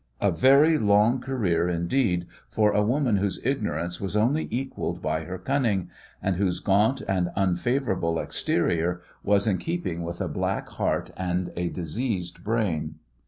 [0.19, 5.37] A very long career, indeed, for a woman whose ignorance was only equalled by her
[5.37, 5.91] cunning,
[6.23, 11.69] and whose gaunt and unfavourable exterior was in keeping with a black heart and a
[11.69, 12.95] diseased brain.